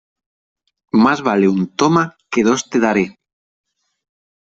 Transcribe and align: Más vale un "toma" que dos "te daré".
Más 1.03 1.19
vale 1.27 1.47
un 1.55 1.63
"toma" 1.79 2.03
que 2.31 2.41
dos 2.47 2.61
"te 2.71 2.79
daré". 2.85 3.05